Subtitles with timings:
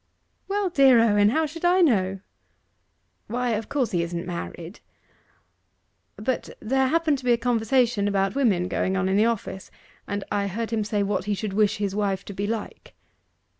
[0.47, 2.21] 'Well, dear Owen, how should I know?'
[3.27, 4.79] 'Why, of course he isn't married.
[6.15, 9.69] But there happened to be a conversation about women going on in the office,
[10.07, 12.95] and I heard him say what he should wish his wife to be like.